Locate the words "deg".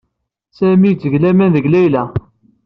1.55-1.65